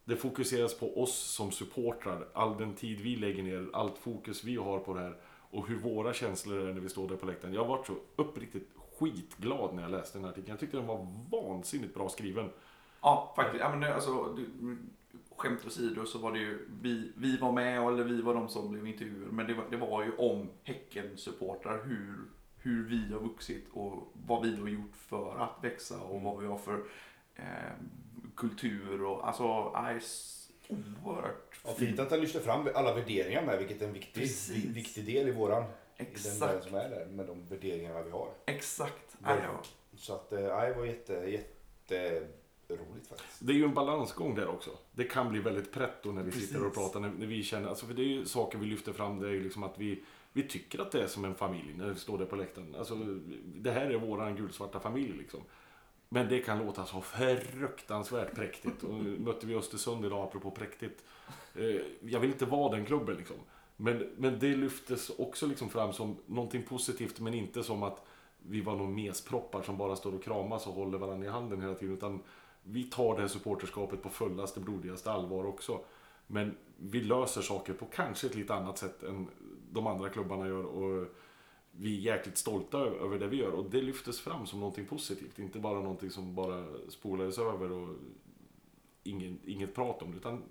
[0.09, 4.57] Det fokuseras på oss som supportrar, all den tid vi lägger ner, allt fokus vi
[4.57, 5.17] har på det här
[5.51, 7.55] och hur våra känslor är när vi står där på läktaren.
[7.55, 10.51] Jag varit så uppriktigt skitglad när jag läste den här artikeln.
[10.51, 12.51] Jag tyckte den var vansinnigt bra skriven.
[13.01, 13.61] Ja, faktiskt.
[13.61, 14.79] Ja, men det, alltså, du,
[15.37, 18.73] skämt åsido så var det ju, vi, vi var med, eller vi var de som
[18.73, 22.19] blev intervjuade, men det var, det var ju om Häcken-supportrar, hur,
[22.57, 26.47] hur vi har vuxit och vad vi har gjort för att växa och vad vi
[26.47, 26.85] har för
[27.35, 27.73] eh,
[28.39, 30.51] kultur och alltså, s-
[31.05, 34.65] oerhört Ja, fint att han lyfter fram alla värderingar med, vilket är en viktig, Precis.
[34.65, 35.63] viktig del i våran.
[35.63, 36.41] I den Exakt.
[36.41, 38.29] delen som är där, med de värderingarna vi har.
[38.47, 39.17] Exakt.
[39.19, 39.61] Nej, ja.
[39.97, 42.21] Så att, eh, nej, det var jätte, jätte
[42.69, 43.39] roligt faktiskt.
[43.47, 44.71] Det är ju en balansgång där också.
[44.93, 46.49] Det kan bli väldigt pretto när vi Precis.
[46.49, 48.93] sitter och pratar, när, när vi känner, alltså för det är ju saker vi lyfter
[48.93, 51.75] fram, det är ju liksom att vi, vi tycker att det är som en familj
[51.77, 52.75] när vi står där på läktaren.
[52.79, 52.95] Alltså,
[53.45, 55.41] det här är våran gulsvarta familj liksom.
[56.09, 58.83] Men det kan låta så fruktansvärt präktigt.
[58.83, 61.05] Och nu mötte vi Östersund idag, apropå präktigt.
[61.55, 63.37] Eh, jag vill inte vara den klubben liksom.
[63.77, 68.07] Men, men det lyftes också liksom fram som någonting positivt, men inte som att
[68.39, 71.75] vi var någon mesproppar som bara står och kramas och håller varandra i handen hela
[71.75, 71.95] tiden.
[71.95, 72.23] Utan
[72.63, 75.81] vi tar det här supporterskapet på fullaste, blodigaste allvar också.
[76.27, 79.27] Men vi löser saker på kanske ett lite annat sätt än
[79.73, 80.65] de andra klubbarna gör.
[80.65, 81.07] Och
[81.81, 83.53] vi är jäkligt stolta över det vi gör.
[83.53, 85.39] Och det lyftes fram som någonting positivt.
[85.39, 87.97] Inte bara någonting som bara spolades över och
[89.03, 90.17] ingen, inget prat om det.
[90.17, 90.43] Utan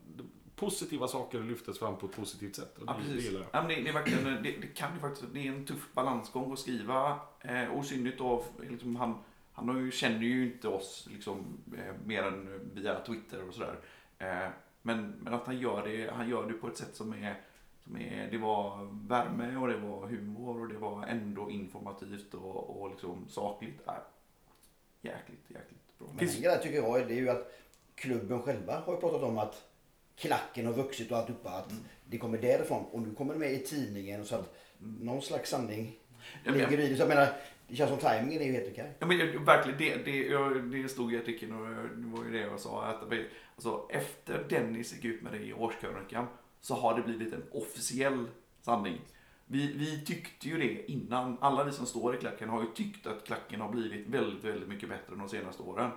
[0.55, 2.77] positiva saker lyftes fram på ett positivt sätt.
[2.77, 3.31] Och Ja, det, det precis.
[3.31, 3.43] jag.
[3.51, 5.89] Ja, men det, det, är verkligen, det, det kan ju faktiskt, det är en tuff
[5.93, 7.19] balansgång att skriva.
[7.41, 9.15] Eh, och synnerhet då, liksom, han,
[9.53, 13.79] han har ju, känner ju inte oss liksom, eh, mer än via Twitter och sådär.
[14.17, 14.49] Eh,
[14.81, 17.41] men, men att han gör, det, han gör det på ett sätt som är,
[17.95, 22.89] är, det var värme och det var humor och det var ändå informativt och, och
[22.89, 23.88] liksom sakligt.
[23.88, 23.93] Äh,
[25.02, 26.08] jäkligt, jäkligt bra.
[26.15, 27.52] Men en grej tycker jag är, det är ju att
[27.95, 29.63] klubben själva har ju pratat om att
[30.15, 31.50] klacken har vuxit och alltihopa.
[31.50, 31.73] Att
[32.06, 34.26] det kommer därifrån och nu kommer det med i tidningen.
[34.26, 35.95] Så att någon slags sanning
[36.43, 36.95] Ja, men- ligger i det.
[36.95, 37.28] Så jag menar,
[37.67, 38.91] det känns som tajmingen är ju helt okej.
[39.00, 42.32] Ja, men jag- verkligen, det, det, jag, det stod i artikeln och det var ju
[42.32, 42.84] det jag sa.
[42.86, 43.04] Att,
[43.56, 46.28] alltså, efter Dennis gick ut med det i årskrönikan
[46.67, 48.27] så har det blivit en officiell
[48.62, 49.01] sanning.
[49.45, 51.38] Vi, vi tyckte ju det innan.
[51.41, 54.69] Alla vi som står i klacken har ju tyckt att klacken har blivit väldigt, väldigt
[54.69, 55.91] mycket bättre de senaste åren.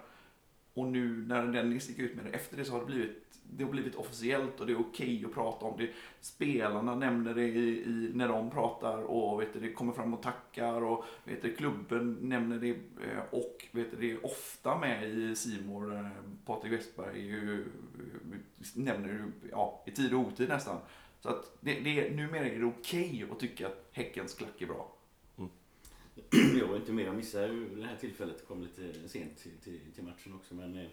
[0.75, 3.17] Och nu när Dennis gick ut med det, efter det så har det blivit,
[3.53, 5.91] det har blivit officiellt och det är okej att prata om det.
[6.21, 10.23] Spelarna nämner det i, i, när de pratar och vet du, det kommer fram och
[10.23, 15.09] tackar och vet du, klubben nämner det eh, och vet du, det är ofta med
[15.11, 16.07] i Simor eh,
[16.47, 17.65] Patrik Westberg ju,
[18.75, 20.77] nämner det ja, i tid och otid nästan.
[21.21, 24.67] Så att det, det, är- numera är det okej att tycka att Häckens klack är
[24.67, 24.93] bra.
[26.59, 28.49] Jag var inte med, jag missade ju det här tillfället.
[28.49, 30.55] Kom lite sent till, till, till matchen också.
[30.55, 30.87] Men, eh,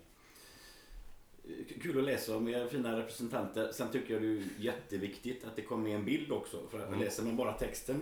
[1.82, 3.72] kul att läsa om era fina representanter.
[3.72, 6.68] Sen tycker jag det är jätteviktigt att det kommer med en bild också.
[6.72, 8.02] För att läser man bara texten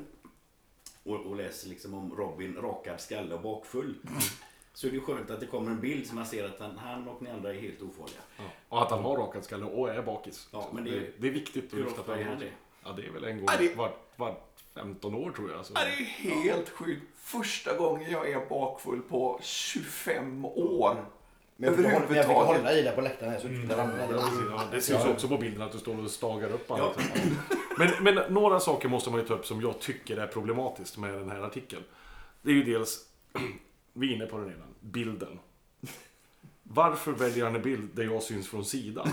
[1.04, 3.94] och, och läser liksom om Robin rakad skalle och bakfull.
[4.74, 7.08] Så är det skönt att det kommer en bild så man ser att han, han
[7.08, 8.20] och ni andra är helt ofarliga.
[8.38, 8.44] Ja.
[8.70, 10.50] Och att han har rakat skalle och är bakis.
[10.52, 12.20] Ja, men det- det, det är viktigt att lyfta fram.
[12.20, 12.52] är det?
[12.86, 14.42] Ja, det är väl en gång Ja, det- vart, vart
[14.76, 15.66] 15 år tror jag.
[15.66, 15.74] Så.
[15.76, 15.90] Ja, det
[16.30, 17.02] är helt sjukt.
[17.18, 21.06] Första gången jag är bakfull på 25 år.
[21.58, 22.62] Men jag fick, hålla- men jag fick Överhuvudtaget.
[22.62, 23.64] hålla i dig på läktaren här så du Mm.
[23.64, 24.14] inte ramlade.
[24.52, 26.80] Ja, det syns också på bilden att du står och stagar upp Ja.
[26.82, 26.98] allt.
[27.78, 31.14] Men, men några saker måste man ju ta upp som jag tycker är problematiskt med
[31.14, 31.84] den här artikeln.
[32.42, 33.00] Det är ju dels,
[33.94, 35.40] vi är inne på den redan, bilden.
[36.64, 39.10] Varför väljer han en bild där jag syns från sidan?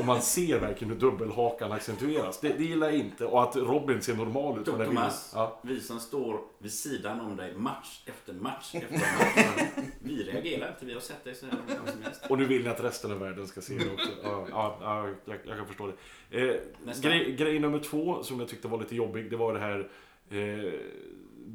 [0.00, 2.40] Och man ser verkligen hur dubbelhakan accentueras.
[2.40, 3.24] Det, det gillar jag inte.
[3.26, 4.86] Och att Robin ser normal ut bilden.
[4.86, 5.60] Thomas, Ja.
[5.62, 9.68] vi som står vid sidan om dig match efter match efter match.
[10.02, 12.22] vi reagerar inte, vi har sett dig så här många som helst.
[12.28, 14.10] Och nu vill ni att resten av världen ska se det också.
[14.22, 15.92] Ja, ja, ja jag, jag kan förstå
[16.30, 16.40] det.
[16.40, 16.56] Eh,
[17.02, 19.88] grej, grej nummer två som jag tyckte var lite jobbig, det var det här
[20.30, 20.72] eh,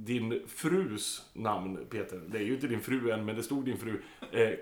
[0.03, 2.21] din frus namn, Peter.
[2.27, 4.01] Det är ju inte din fru än, men det stod din fru.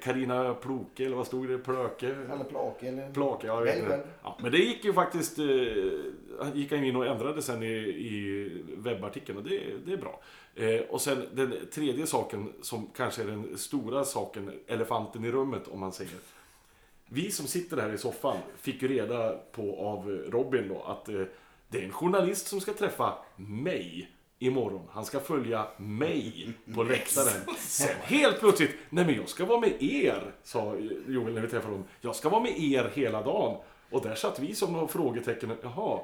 [0.03, 1.57] Karina Ploke, eller vad stod det?
[1.57, 2.07] Plöke?
[2.07, 3.11] Eller plake eller...
[3.11, 4.03] Plake, ja, jag vet inte.
[4.23, 5.39] Ja, men det gick ju faktiskt...
[5.39, 5.45] Eh,
[6.53, 10.21] gick han in och ändrade sen i, i webbartikeln och det, det är bra.
[10.55, 15.67] Eh, och sen den tredje saken som kanske är den stora saken, elefanten i rummet
[15.67, 16.17] om man säger.
[17.09, 21.23] Vi som sitter här i soffan fick ju reda på av Robin då att eh,
[21.69, 24.11] det är en journalist som ska träffa mig
[24.45, 24.87] imorgon.
[24.91, 27.55] Han ska följa mig på läktaren.
[27.57, 30.75] Sen helt plötsligt, nej men jag ska vara med er, sa
[31.07, 31.87] Joel när vi träffade honom.
[32.01, 33.57] Jag ska vara med er hela dagen.
[33.91, 35.51] Och där satt vi som några frågetecken.
[35.63, 35.99] Jaha,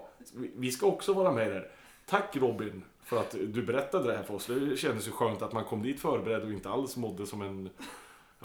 [0.55, 1.67] vi- ska också vara med där.
[2.05, 4.45] Tack Robin för att du berättade det här för oss.
[4.45, 7.69] Det kändes ju skönt att man kom dit förberedd och inte alls mådde som en...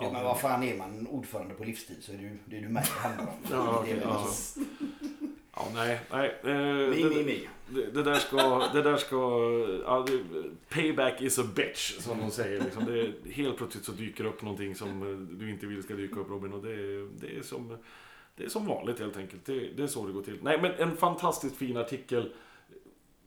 [0.00, 2.60] Ja, men vad fan är man ordförande på livstid så är det ju det, är
[2.60, 3.38] ju mig det handlar om.
[3.50, 4.26] Ja, okej, det är ja.
[5.56, 6.36] Ja, nej, nej.
[6.42, 7.48] Eh, Mi, det- mi, mi.
[7.68, 8.68] Det, det där ska...
[8.72, 9.16] Det där ska
[9.84, 10.18] ja, det,
[10.68, 12.60] payback is a bitch, som de säger.
[12.60, 12.84] Liksom.
[12.84, 16.30] Det, helt plötsligt så dyker upp någonting som eh, du inte vill ska dyka upp,
[16.30, 16.52] Robin.
[16.52, 16.76] Och det,
[17.20, 17.76] det, är, som,
[18.36, 19.44] det är som vanligt, helt enkelt.
[19.44, 20.38] Det, det är så det går till.
[20.42, 22.32] Nej, men en fantastiskt fin artikel.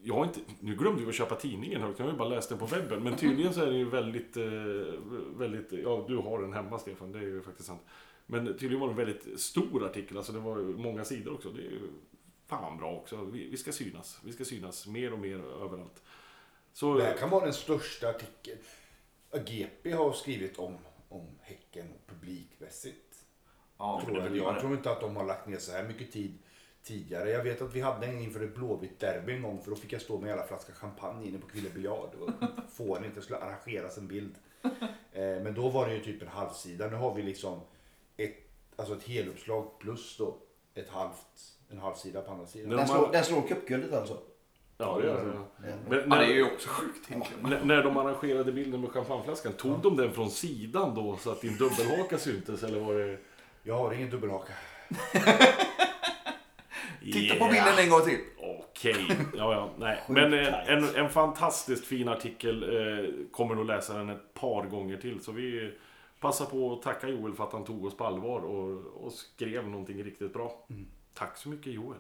[0.03, 1.81] Jag har inte, nu glömde jag att köpa tidningen.
[1.97, 3.03] Jag har ju bara läst den på webben.
[3.03, 4.43] Men tydligen så är den ju väldigt, eh,
[5.37, 5.71] väldigt...
[5.83, 7.11] Ja, du har den hemma, Stefan.
[7.11, 7.81] Det är ju faktiskt sant.
[8.25, 10.17] Men tydligen var det en väldigt stor artikel.
[10.17, 11.49] Alltså det var många sidor också.
[11.49, 11.79] Det är ju
[12.47, 13.25] fan bra också.
[13.25, 14.19] Vi, vi ska synas.
[14.23, 16.03] Vi ska synas mer och mer överallt.
[16.73, 18.59] Så, Det här kan vara den största artikeln.
[19.45, 20.77] GP har skrivit om,
[21.09, 23.25] om Häcken publikmässigt.
[23.77, 24.37] Ja, tror jag.
[24.37, 26.37] jag tror inte att de har lagt ner så här mycket tid
[26.83, 27.29] tidigare.
[27.29, 29.93] Jag vet att vi hade en inför ett blåvitt derby en gång för då fick
[29.93, 32.29] jag stå med hela flaska champagne inne på Kville biljard och
[32.73, 34.35] få en inte skulle arrangeras en bild.
[35.11, 36.87] Eh, men då var det ju typ en halvsida.
[36.87, 37.61] Nu har vi liksom
[38.17, 38.37] ett,
[38.75, 40.37] alltså ett heluppslag plus då
[40.73, 42.69] ett halvt, en halv sida på andra sidan.
[42.77, 44.17] Den slår, den slår cupguldet alltså.
[44.77, 45.33] Ja, det gör det.
[45.89, 47.09] Men Ja, när, det är ju också sjukt
[47.41, 51.41] när- när de arrangerade bilden med champagneflaskan, tog de den från sidan då så att
[51.41, 53.17] din dubbelhaka syntes eller var det...
[53.63, 54.53] Jag har ingen dubbelhaka.
[57.01, 58.19] Titta på bilden en gång till.
[58.37, 58.95] Okej,
[59.37, 60.01] ja ja, nej.
[60.09, 62.63] Men eh, en, en fantastiskt fin artikel.
[62.63, 65.23] Eh, kommer nog läsa den ett par gånger till.
[65.23, 65.73] Så vi
[66.19, 69.67] passar på att tacka Joel för att han tog oss på allvar och, och skrev
[69.67, 70.65] någonting riktigt bra.
[71.17, 71.97] Tack så mycket Joel.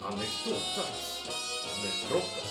[0.00, 1.24] Anekdotas
[1.82, 2.46] med Proppen.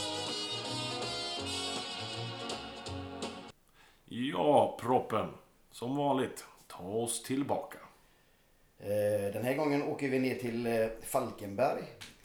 [4.06, 5.28] Ja, proppen.
[5.72, 7.78] Som vanligt, ta oss tillbaka.
[8.80, 11.84] Eh, Den här gången åker vi ner till eh, Falkenberg.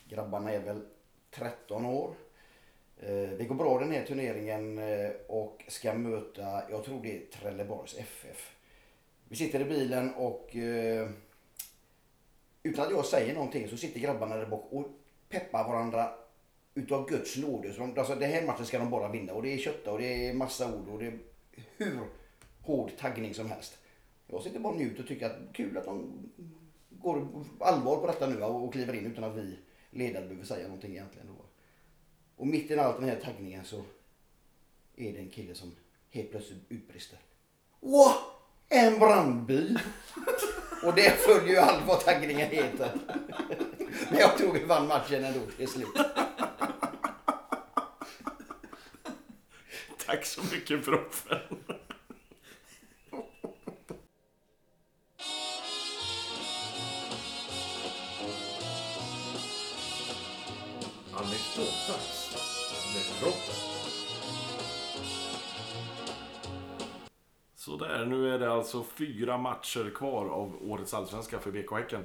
[0.08, 0.82] Grabbarna är väl
[1.30, 2.14] 13 år.
[3.06, 7.26] Eh, det går bra den här turneringen eh, och ska möta, jag tror det är
[7.26, 8.56] Trelleborgs FF.
[9.28, 11.08] Vi sitter i bilen och eh,
[12.62, 14.86] utan att jag säger någonting så sitter grabbarna där bak och
[15.28, 16.12] peppar varandra
[16.74, 17.72] utav Guds nåde.
[17.72, 19.98] Så de, alltså, den här matchen ska de bara vinna och det är kötta och
[19.98, 21.18] det är massa ord och det är
[21.76, 22.00] hur
[22.62, 23.78] hård taggning som helst.
[24.26, 26.12] Jag sitter bara och njuter och tycker att kul att de
[26.90, 27.28] går
[27.60, 29.58] allvar på detta nu och kliver in utan att vi
[29.90, 31.26] ledare behöver säga någonting egentligen.
[31.26, 31.43] Då.
[32.36, 33.84] Och mitt i all den här taggningen så
[34.96, 35.76] är det en kille som
[36.10, 37.18] helt plötsligt utbrister.
[37.80, 38.14] Åh!
[38.68, 39.78] En brandbil!
[40.84, 42.90] och det följer ju allt vad taggningen heter.
[44.10, 45.96] Men jag tror vi vann matchen ändå till slut.
[50.06, 51.38] Tack så mycket proppen.
[67.98, 68.04] Här.
[68.04, 72.04] nu är det alltså fyra matcher kvar av årets allsvenska för BK Häcken.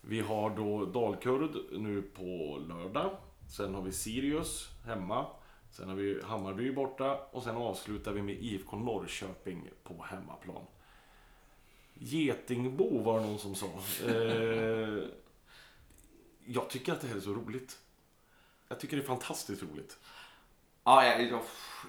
[0.00, 3.16] Vi har då Dalkurd nu på lördag.
[3.56, 5.26] Sen har vi Sirius hemma.
[5.70, 10.62] Sen har vi Hammarby borta och sen avslutar vi med IFK Norrköping på hemmaplan.
[11.94, 13.66] Getingbo var det någon som sa.
[14.06, 15.04] Eh,
[16.44, 17.78] jag tycker att det här är så roligt.
[18.68, 19.98] Jag tycker det är fantastiskt roligt.
[20.86, 21.42] Ja, ja, ja,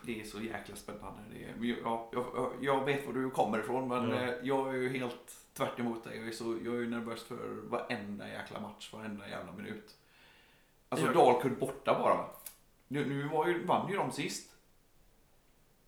[0.04, 1.22] det är så jäkla spännande.
[1.32, 4.16] Det är, ja, jag, jag vet var du kommer ifrån men Ja.
[4.22, 6.18] eh, jag är ju helt tvärt emot dig.
[6.18, 9.96] Jag är, så, jag är ju nervös för varenda jäkla match, varenda jävla minut.
[10.90, 11.14] Alltså Ja.
[11.14, 12.26] Dalkurd borta bara.
[12.88, 14.50] Nu, nu var ju, vann ju de sist.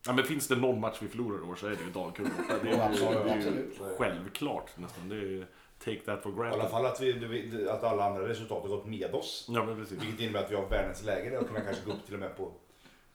[0.06, 2.26] Ja, men finns det någon match vi förlorar i år så är det ju Dalkurd
[2.38, 2.54] borta.
[2.64, 3.98] Det är ju, Absolut, det är ju absolut.
[3.98, 5.10] självklart nästan.
[5.10, 5.48] Det är
[5.86, 6.72] take that for I alla granted.
[6.72, 9.46] fall att, vi, att alla andra resultat har gått med oss.
[9.50, 10.02] Ja, men precis.
[10.04, 12.20] Vilket innebär att vi har världens läge där och kunna kanske gå upp till och
[12.20, 12.52] med på,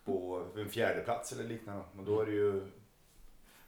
[0.05, 1.85] på en fjärde plats eller liknande.
[1.97, 2.71] Men då är det ju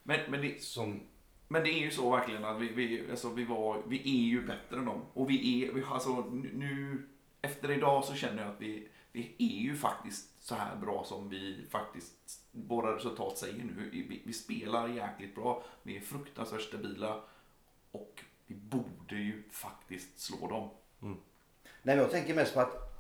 [0.02, 1.00] Men, men, det, som...
[1.48, 4.46] men det är ju så verkligen att vi, vi, alltså, vi, var, vi är ju
[4.46, 5.02] bättre än dem.
[5.14, 7.02] Och vi är, vi, alltså nu,
[7.40, 11.28] efter idag så känner jag att vi, vi är ju faktiskt så här bra som
[11.28, 13.90] vi faktiskt, våra resultat säger nu.
[13.92, 17.22] Vi, vi spelar jäkligt bra, vi är fruktansvärt stabila
[17.90, 20.70] och vi borde ju faktiskt slå dem.
[21.00, 21.16] Nej,
[21.82, 22.96] men jag tänker mest på att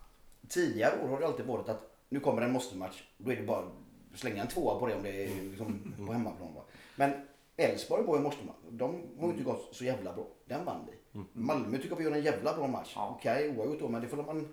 [0.48, 3.02] tidigare år har det alltid varit att nu kommer en måste-match.
[3.18, 6.12] Då är det bara att slänga en tvåa på det om det är liksom på
[6.12, 6.54] hemmaplan.
[6.54, 6.62] Va?
[6.96, 7.12] Men
[7.56, 8.56] Elfsborg var ju måste-match.
[8.70, 10.26] De har ju inte gått så jävla bra.
[10.44, 11.20] Den vann vi.
[11.32, 12.92] Malmö tycker vi gör en jävla bra match.
[12.94, 13.16] Ja.
[13.18, 14.48] Okej, oavgjort då, men det får man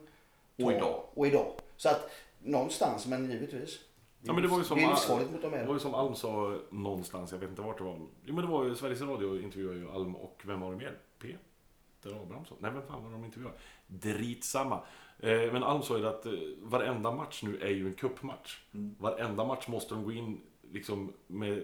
[0.58, 0.66] ta.
[0.66, 1.04] Och idag.
[1.14, 1.56] Och idag.
[1.78, 2.10] Så att
[2.42, 3.80] någonstans, men givetvis.
[4.22, 5.96] Ja, men det var ju som, det är livsfarligt mot dem det var ju som
[5.96, 8.00] Alm sa någonstans, jag vet inte vart det var.
[8.24, 10.98] Jo, men det var ju Sveriges Radio intervjuade ju Alm och vem var det mer?
[11.20, 12.58] Peter Abrahamsson?
[12.62, 13.58] Nej, vem fan var det de intervjuade?
[13.88, 14.80] Dritsamma.
[15.20, 18.58] Eh, men Alm sa ju att eh, varenda match nu är ju en cupmatch.
[18.98, 21.64] Varenda match måste de gå in liksom med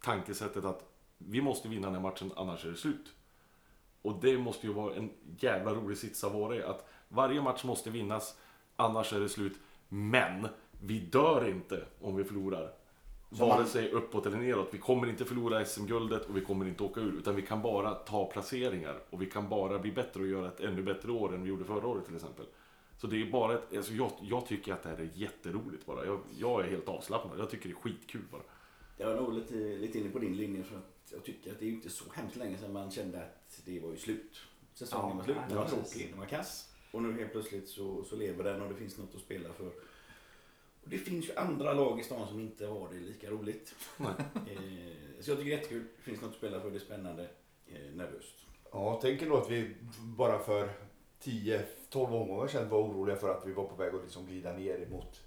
[0.00, 0.84] tankesättet att
[1.18, 3.14] vi måste vinna den här matchen, annars är det slut.
[4.02, 6.62] Och det måste ju vara en jävla rolig sits att vara i.
[6.62, 8.38] Att varje match måste vinnas,
[8.76, 9.58] annars är det slut.
[9.88, 10.48] Men
[10.80, 12.72] vi dör inte om vi förlorar.
[13.28, 14.68] Vare sig uppåt eller neråt.
[14.70, 17.12] Vi kommer inte förlora SM-guldet och vi kommer inte åka ur.
[17.12, 18.98] Utan vi kan bara ta placeringar.
[19.10, 21.64] Och vi kan bara bli bättre och göra ett ännu bättre år än vi gjorde
[21.64, 22.46] förra året till exempel.
[23.04, 26.06] Så det är bara ett, alltså jag, jag tycker att det här är jätteroligt bara.
[26.06, 27.38] Jag, jag är helt avslappnad.
[27.38, 28.42] Jag tycker det är skitkul bara.
[28.96, 31.64] Jag är nog lite, lite inne på din linje för att jag tycker att det
[31.66, 34.40] är inte så hemskt länge sedan man kände att det var ju slut.
[34.74, 35.90] Säsongen Ja, var slut, den var precis.
[35.92, 36.74] tråkig, den var kass.
[36.92, 39.66] Och nu helt plötsligt så, så lever den och det finns något att spela för.
[40.82, 43.74] Och det finns ju andra lag i stan som inte har det lika roligt.
[43.98, 44.06] Eh,
[45.20, 47.28] så jag tycker det är jättekul, det finns något att spela för, det är spännande,
[47.66, 48.34] eh, nervöst.
[48.72, 49.74] Ja, tänk ändå att vi
[50.16, 50.70] bara för
[51.24, 54.82] 10-12 omgångar sedan var oroliga för att vi var på väg att liksom glida ner
[54.86, 55.20] emot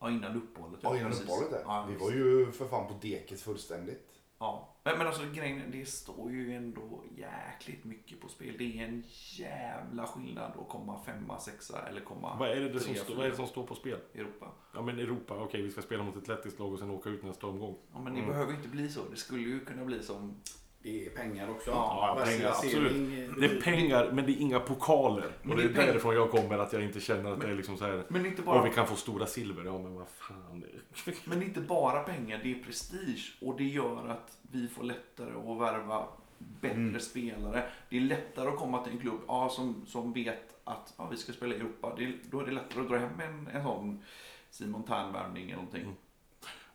[0.00, 0.80] Ja, innan uppehållet.
[0.82, 1.24] ja, innan precis.
[1.24, 1.62] uppehållet.
[1.64, 4.12] Ja, vi var ju för fan på deket fullständigt.
[4.38, 8.54] Ja, Men, men alltså grejen det står ju ändå jäkligt mycket på spel.
[8.58, 9.02] Det är en
[9.38, 13.26] jävla skillnad att komma femma, sexa eller komma Vad är, det, det som står, vad
[13.26, 13.98] är det som står på spel?
[14.12, 14.46] i Europa.
[14.74, 17.22] Ja men Europa, okej vi ska spela mot ett lettiskt lag och sen åka ut
[17.24, 17.76] nästa omgång.
[17.92, 18.30] Ja, men det Mm.
[18.30, 19.00] behöver ju inte bli så.
[19.10, 20.40] Det skulle ju kunna bli som...
[20.86, 21.70] Det är pengar också.
[21.70, 25.30] Ja, pengar, eh, Det är pengar, men det är inga pokaler.
[25.42, 25.86] Men Och det det är är pengar.
[25.88, 28.04] därifrån jag kommer, att jag inte känner att det är liksom så här.
[28.08, 29.64] Men inte Och bara, vi kan få stora silver.
[29.64, 30.64] Ja men vad fan.
[31.24, 33.36] men inte bara pengar, det är prestige.
[33.40, 36.04] Och det gör att vi får lättare att värva
[36.38, 37.00] bättre Mm.
[37.00, 37.64] spelare.
[37.88, 41.16] Det är lättare att komma till en klubb ja, som, som vet att ja, vi
[41.16, 41.94] ska spela i Europa.
[41.96, 44.02] Det, då är det lättare att dra hem en, en sån
[44.50, 45.82] Simon Tern-värvning eller någonting.
[45.82, 45.94] Mm.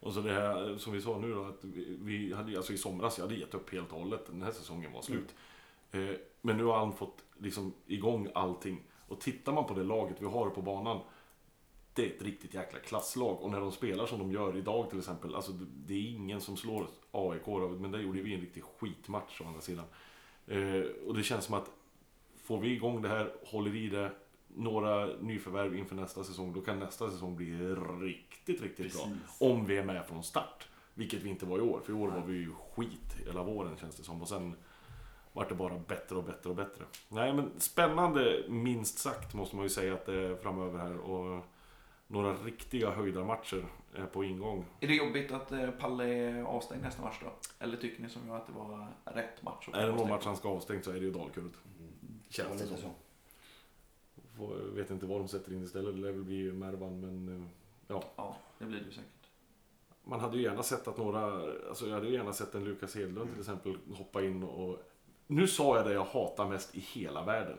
[0.02, 2.78] Och så det här som vi sa nu då, att vi- vi hade alltså i
[2.78, 4.26] somras, jag hade gett upp helt och hållet.
[4.26, 5.36] Den här säsongen var slut.
[5.92, 8.82] Eh, Men nu har han fått liksom igång allting.
[9.08, 11.00] Och tittar man på det laget vi har på banan.
[11.94, 13.42] Det är ett riktigt jäkla klasslag.
[13.42, 15.36] Och när de spelar som de gör idag till exempel.
[15.36, 17.48] Alltså det- är ingen som slår AIK.
[17.80, 19.86] Men där gjorde vi en riktig skitmatch å andra sidan.
[20.48, 21.72] Eh, Och det känns som att
[22.44, 24.12] får vi igång det här, håller i det.
[24.56, 26.54] Några nyförvärv inför nästa säsong.
[26.54, 29.10] Då kan nästa säsong bli riktigt, riktigt bra.
[29.40, 30.68] Om vi är med från start.
[30.94, 31.82] Vilket vi inte var i år.
[31.86, 34.22] För i år var vi ju skit hela våren känns det som.
[34.22, 34.56] Och sen
[35.34, 36.84] vart det bara bättre och bättre och bättre.
[37.10, 40.98] Nej men spännande minst sagt måste man ju säga att det är framöver här.
[40.98, 41.46] Och
[42.08, 44.66] några riktiga höjdarmatcher är på ingång.
[44.80, 47.34] Är det jobbigt att eh, Palle är avstängd nästa match då?
[47.60, 49.70] Eller tycker ni som jag att det var rätt match?
[49.74, 51.52] Är det någon match han ska ha avstängt så är det ju Dalkurd.
[52.30, 52.90] Känns det så.
[54.38, 55.96] Får- vet inte vad de sätter in istället.
[55.96, 57.42] Det lär väl bli Mervan men...
[57.42, 57.48] eh,
[57.88, 58.04] Ja.
[58.16, 59.06] Ja, det blir det ju säkert.
[60.04, 61.24] Man hade ju gärna sett att några,
[61.70, 64.78] alltså jag hade ju gärna sett en Lukas Hedlund till exempel hoppa in och...
[65.28, 67.58] Nu sa jag det jag hatar mest i hela världen.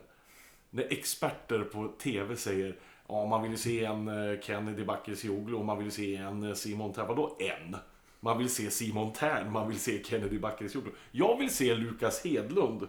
[0.71, 2.77] När experter på TV säger
[3.09, 6.55] Ja, man vill ju se en eh, Kennedy Bakircioglu och man vill se en eh,
[6.55, 7.07] Simon Tern.
[7.09, 7.77] Vadå en?
[8.21, 10.91] Man vill se Simon Tern, man vill se Kennedy Bakircioglu.
[11.11, 12.87] Jag vill se Lukas Hedlund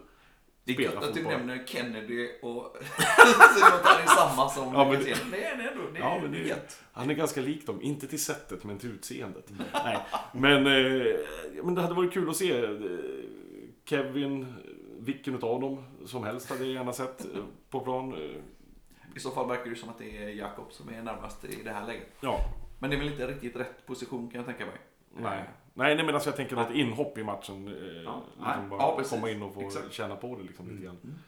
[0.66, 2.78] Det är gött att du nämner Kennedy och
[3.56, 5.18] Simon Tern är samma som Ja, men det-.
[5.32, 5.82] Det är ändå.
[5.94, 6.84] Det är Ja, men det, gött.
[6.92, 7.82] han är ganska lik dem.
[7.82, 9.50] Inte till sättet, men till utseendet.
[9.86, 9.98] Nej,
[10.34, 11.06] men, eh,
[11.64, 12.52] men det hade varit kul att se.
[12.66, 12.70] eh,
[13.86, 14.54] Kevin,
[15.00, 18.14] vilken av dem som helst hade jag gärna sett eh, på plan.
[18.14, 18.36] Eh,
[19.16, 21.72] I så fall verkar det som att det är Jakob som är närmast i det
[21.72, 22.10] här läget.
[22.20, 22.40] Ja,
[22.80, 24.76] Men det är väl inte riktigt rätt position kan jag tänka mig.
[25.18, 25.44] nej.
[25.74, 27.68] Nej, nej men alltså jag tänker ett inhopp i matchen.
[27.68, 28.24] Eh, Ja.
[28.46, 29.14] liksom bara Ja, precis.
[29.14, 29.94] komma in och få Exakt.
[29.94, 31.20] känna på det liksom, lite grann.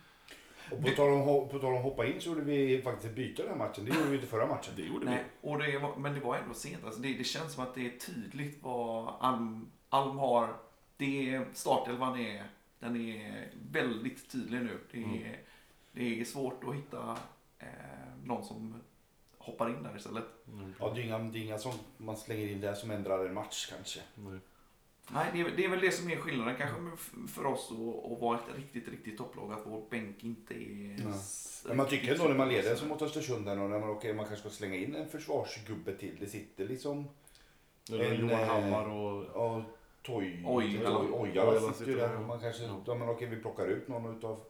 [0.71, 3.41] Och på tal, om, på tal om hoppa in så gjorde vi faktiskt ett byte
[3.41, 3.85] den här matchen.
[3.85, 4.73] Det gjorde vi inte förra matchen.
[4.75, 6.85] Det gjorde Nej, och det var, men det var ändå sent.
[6.85, 10.55] Alltså det, det känns som att det är tydligt vad Alm, Alm har.
[10.97, 12.43] Det startelvan är,
[12.79, 14.77] den är väldigt tydlig nu.
[14.91, 15.35] Det är, Mm.
[15.91, 17.17] det är svårt att hitta
[17.59, 17.67] eh,
[18.23, 18.75] någon som
[19.45, 20.23] hoppar in där istället.
[20.47, 20.73] Mm.
[20.79, 23.33] Ja, det är inga, det är inga som man slänger in där som ändrar en
[23.33, 23.99] match kanske.
[24.15, 24.39] Nej.
[25.11, 26.77] Nej, det är, det är väl det som är skillnaden kanske
[27.27, 29.53] för oss att, att vara ett riktigt, riktigt topplag.
[29.53, 30.97] Att vår bänk inte är...
[31.03, 31.13] Ja.
[31.65, 34.13] Men man tycker ändå när man leder som mot Östersund där, och när man, okej,
[34.13, 36.17] man kanske ska slänga in en försvarsgubbe till.
[36.19, 37.07] Det sitter liksom
[37.91, 39.25] En, Johan eh, Hammar och...
[39.33, 39.63] Ja,
[40.01, 42.09] Toj, Ojala Ojala sitter ju där.
[42.09, 42.19] där.
[42.19, 42.81] Man kanske, Ja.
[42.85, 42.95] ja.
[42.95, 44.43] men okej, vi plockar ut någon utav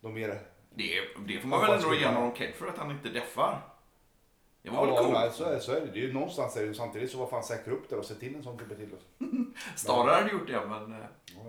[0.00, 0.40] de mer...
[0.74, 3.60] Det, det får man väl ändå ge honom cred för att han inte deffar.
[4.70, 5.12] Det var väl Ja, coolt.
[5.14, 5.86] nej, så, är, så är det.
[5.86, 8.22] Det är ju någonstans är det samtidigt så vad fan säkra upp där och sätt
[8.22, 8.88] in en sån gubbe till.
[9.76, 10.92] Stara hade gjort det, men...
[10.92, 10.98] eh,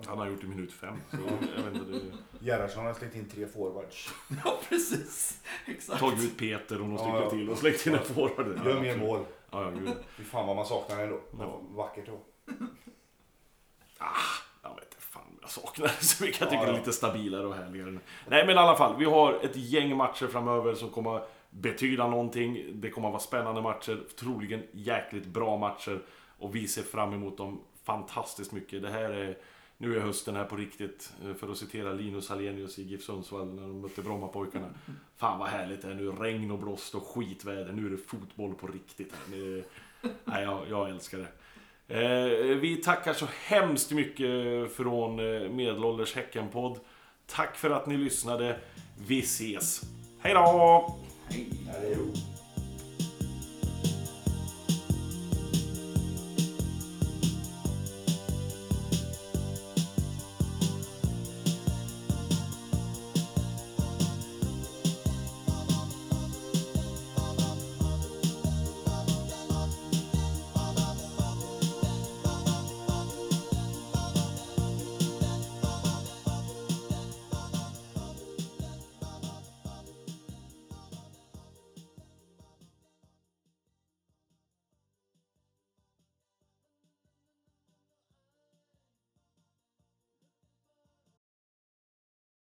[0.06, 0.94] Han har gjort det i minut fem.
[1.10, 1.16] Så
[1.56, 2.46] jag vet inte, det...
[2.46, 4.08] Gerhardsson har slängt in tre forwards.
[4.44, 5.42] Ja, precis.
[5.66, 6.00] Exakt.
[6.00, 7.30] Tagit ut Peter och några Ja, stycken ja.
[7.30, 8.58] till och slängt in en forward.
[8.64, 9.24] Ja, Gör mer mål.
[9.50, 9.90] Ja, ja, gud.
[10.16, 11.20] Fy fan vad man saknar det ändå.
[11.38, 11.60] Ja.
[11.70, 12.18] Vackert då.
[14.62, 16.40] Jag vet inte fan jag saknar så mycket.
[16.40, 16.78] Jag Ja, tycker det är ja.
[16.78, 17.90] lite stabilare och härligare.
[18.28, 22.64] Nej men i alla fall, vi har ett gäng matcher framöver som kommer betyda någonting.
[22.74, 26.02] Det kommer att vara spännande matcher, troligen jäkligt bra matcher.
[26.38, 28.82] Och vi ser fram emot dem fantastiskt mycket.
[28.82, 29.38] Det här är,
[29.78, 31.12] nu är hösten här på riktigt.
[31.24, 34.68] Eh, för att citera Linus Hallenius i GIF Sundsvall när de mötte Brommapojkarna.
[35.16, 36.10] Fan vad härligt det är nu.
[36.10, 37.72] Regn och blåst och skitväder.
[37.72, 39.64] Nu är det fotboll på riktigt här.
[40.24, 41.28] Nej, jag, jag älskar det.
[41.90, 46.78] Eh, vi tackar så hemskt mycket från eh, Medelålders Häckenpodd.
[47.26, 48.60] Tack för att ni lyssnade.
[49.06, 49.82] Vi ses.
[50.20, 50.98] Hej då!
[51.30, 52.39] Ja, det är roligt.